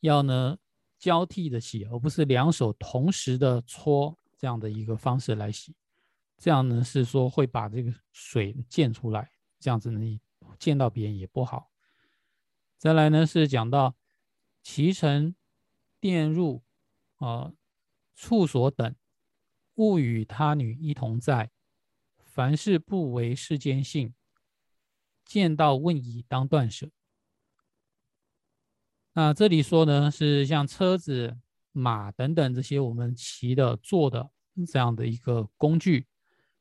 [0.00, 0.58] 要呢
[0.98, 5.76] 交替的洗，而不是两手同时的搓这样的一个方式来洗。
[6.36, 10.20] 这样呢是说会把这个水溅出来，这样子呢
[10.58, 11.70] 溅到别人也不好。
[12.78, 13.96] 再来呢是讲到
[14.62, 15.34] 脐橙、
[16.00, 16.62] 电入
[17.16, 17.52] 啊、
[18.14, 18.94] 处所等。
[19.74, 21.50] 勿与他女一同在，
[22.16, 24.14] 凡事不为世间性。
[25.22, 26.88] 见到问已，当断舍。
[29.12, 31.36] 那这里说呢，是像车子、
[31.72, 34.30] 马等等这些我们骑的、坐的
[34.66, 36.06] 这样的一个工具，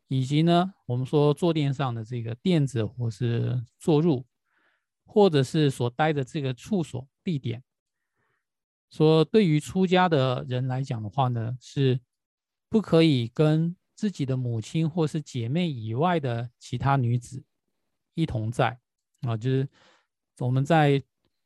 [0.10, 4.26] 以及呢，我们说坐垫上的这个垫子或是坐入，
[5.06, 7.64] 或者是所待的这个处所地点。
[8.90, 12.00] 说对于出家的人来讲的话呢，是。
[12.68, 17.42] 不可以跟自己的母亲或是姐妹以外的其他女子
[18.16, 18.78] 一同在
[19.22, 19.70] 啊，就是
[20.40, 21.02] 我们在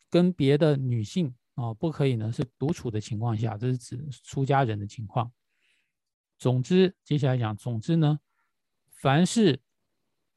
[0.10, 5.32] 跟别的女性啊，不可以呢是独处的情况下，这是指出家人的情况。
[6.40, 8.20] 总之，接下来讲，总之呢，
[8.90, 9.60] 凡是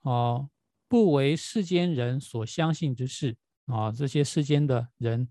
[0.01, 0.47] 啊
[0.93, 3.34] 不为世间人所相信之事
[3.64, 5.26] 啊，这些世间的人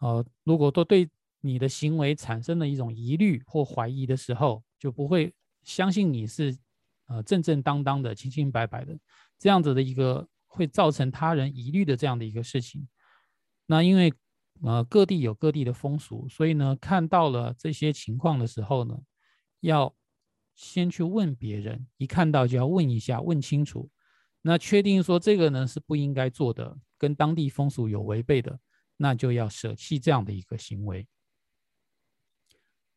[0.00, 1.08] 呃，如果都对
[1.40, 5.32] 你的行为产生了一种疑虑或怀疑的时候，就不会
[5.62, 6.58] 相信你是，
[7.06, 8.98] 呃，正正当当的、清清白白的，
[9.38, 12.88] 这样子的一个会造成他人疑虑的这样的一个事情。
[13.66, 14.12] 那因为
[14.62, 18.98] 呃各地有各地的风俗，所以呢，看到了这些情况的时候呢，
[19.60, 19.94] 要
[20.56, 23.88] 先去问别人，一看到就要问一下，问清楚。
[24.42, 28.60] 那确定说这个呢是不应该做的，跟当地风俗有违背的，
[28.96, 31.06] 那就要舍弃这样的一个行为。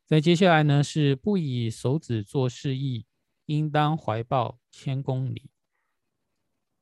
[0.05, 3.05] 再接下来呢是不以手指做示意，
[3.45, 5.49] 应当怀抱千公里。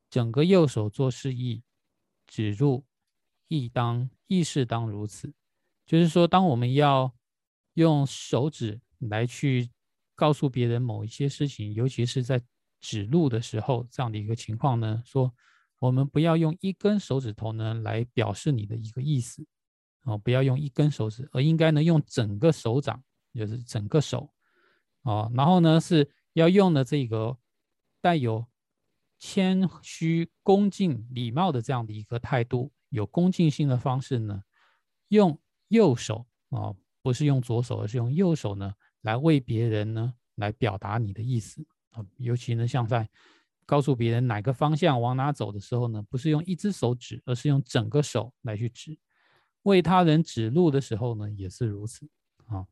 [0.10, 1.64] 整个右手做示意，
[2.26, 2.86] 指入，
[3.48, 5.34] 亦当亦是当如此。
[5.86, 7.16] 就是说，当我们要
[7.76, 9.70] 用手指来去
[10.16, 12.42] 告诉别人某一些事情，尤其是在
[12.80, 15.34] 指路的时候，这样的一个情况呢，说
[15.80, 19.46] 我们不要用一根手指头呢来表示你的一个意思，
[20.04, 23.04] 哦，不要用一根手指，而应该呢用整个手掌，
[23.34, 24.30] 就是整个手，
[25.04, 27.38] 哦，然后呢是要用的这个
[28.02, 28.46] 带有。
[29.22, 34.42] 谦虚、恭敬、礼貌的这样的一个态度，有恭敬心的方式呢，
[35.10, 41.62] 用右手啊，不是用左手，而是用右手呢，来为别人呢，来表达你的意思
[41.92, 42.06] 啊。
[42.18, 43.10] 尤其呢，像在
[43.66, 48.98] 告诉别人哪个方向往哪走的时候呢，不是用一只手指，而是用整个手来去指。
[49.64, 52.10] 为他人指路的时候呢，也是如此
[52.46, 52.66] 啊。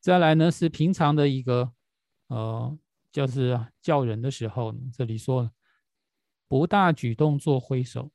[0.00, 1.72] 再来呢，是平常的一个
[2.28, 2.78] 呃。
[3.10, 5.50] 就是叫人的时候，这里说
[6.46, 8.12] 不大举动做挥手，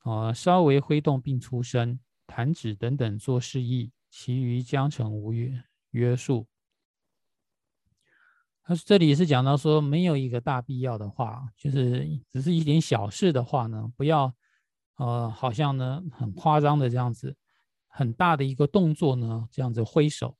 [0.00, 5.62] 啊，稍微挥动并出声、弹指等等做示意，其余将成无约
[5.92, 6.48] 约束。
[8.64, 14.32] 他这里是讲到说，没有一个大必要的话，就是只是一点小事的话呢，不要
[14.96, 17.36] 呃，好像呢很夸张的这样子，
[17.88, 20.36] 很大的一个动作呢，这样子挥手。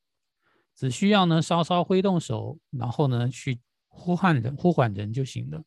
[0.75, 5.63] 只需要呢稍稍挥动手，然后呢去呼唤人、呼唤人就行了。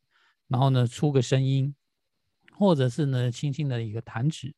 [0.48, 1.76] 然后呢出个声音，
[2.58, 4.56] 或者是呢轻轻的一个弹指，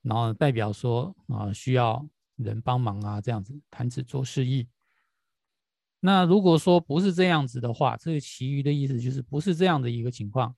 [0.00, 4.66] 然后代表说啊需要人帮忙啊这样子弹指做示意。
[6.06, 10.54] 那如果说不是这样子的话，这个其余的意思就是不是这样的一个情况，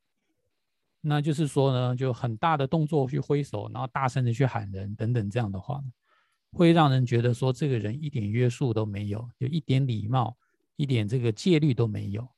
[1.01, 5.81] 那就是说呢就很大的动作去挥手，然后大声的去喊人等等这样的话。
[6.51, 10.37] 会让人觉得说这个人一点约束都没有，就一点礼貌、
[10.75, 12.29] 一点这个戒律都没有。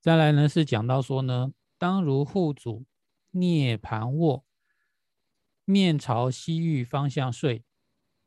[0.00, 2.84] 再来呢是讲到说呢，当如户主
[3.30, 4.44] 涅盘卧，
[5.64, 7.62] 面朝西域方向睡，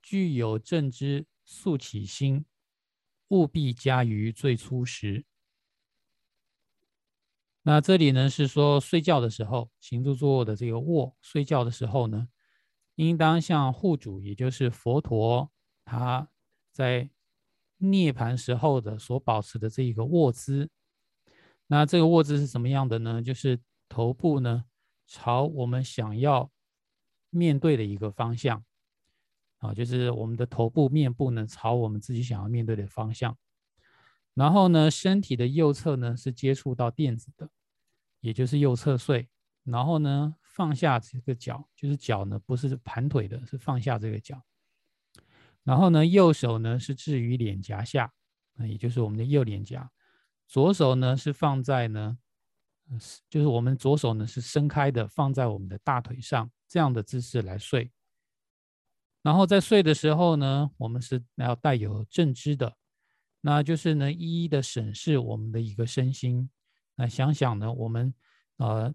[0.02, 2.46] 具有正知速起心，
[3.30, 5.26] 务必加于最初时。
[7.64, 12.28] 那这里呢是说睡觉的时候，行住坐卧的这个卧，睡觉的时候呢。
[12.98, 15.52] 应当像护主，也就是佛陀，
[15.84, 16.30] 他
[16.72, 17.10] 在
[17.80, 20.70] 涅盘时候的所保持的这一个卧姿。
[21.68, 23.22] 那这个卧姿是什么样的呢？
[23.22, 23.60] 就是
[23.90, 24.64] 头部呢
[25.06, 26.50] 朝我们想要
[27.30, 28.64] 面对的一个方向
[29.68, 33.38] 啊，就是我们的头部、面部呢朝我们自己想要面对的方向。
[34.34, 37.50] 然后呢，身体的右侧呢是接触到垫子的，
[38.20, 39.30] 也就是右侧睡。
[39.64, 40.36] 然后呢？
[40.56, 44.42] 放下这个脚，就是脚呢，不是盘腿的，是放下这个脚。
[45.64, 48.14] 然后呢，右手呢是置于脸颊下，
[48.56, 49.92] 啊，也就是我们的右脸颊。
[50.48, 52.18] 左手呢是放在呢，
[53.30, 57.92] 就是我们左手呢是伸开的，放在我们的大腿上，这样的姿势来睡。
[59.26, 62.78] 然后在睡的时候呢，我们是要带有正知的，
[63.42, 66.48] 那就是呢一一的审视我们的一个身心，
[66.96, 68.14] 那想想呢，我们
[68.58, 68.94] 呃。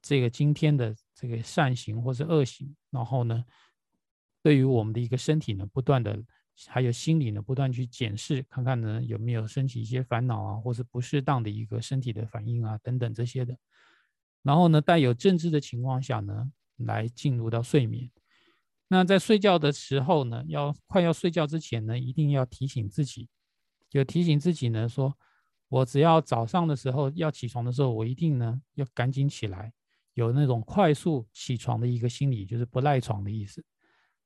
[0.00, 3.44] 这个今天的这个善行或是恶行，然后呢，
[4.44, 6.16] 对于我们的一个身体呢，不断的
[6.68, 13.58] 还有心理呢，不断去检视，看看呢有没有升起一些烦恼啊，或是不适当的一个身体的反应啊等等这些的。
[14.44, 18.08] 然后呢，带有正知的情况下呢，来进入到睡眠。
[18.88, 23.28] 那在睡觉的时候呢，要快要睡觉之前呢，一定要提醒自己，
[23.88, 25.16] 就提醒自己呢，说
[25.68, 29.72] 我只要早上的时候要起床的时候，我一定呢要赶紧起来。
[30.14, 33.64] 有那种快速起床的一个心理，就是不赖床的意思，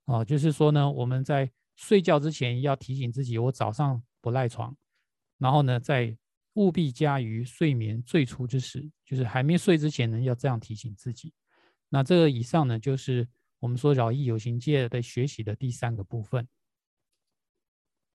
[0.07, 4.75] 哦，就是说呢，我们在睡觉之前要提醒自己，我早上不赖床，
[5.37, 6.17] 然后呢，在
[6.55, 11.35] 务必加于睡眠最初之时，就是还没睡之前呢，要这样提醒自己。
[11.91, 13.29] 那这个以上呢，就是
[13.63, 16.49] 我们说饶益有形界的学习的第三个部分。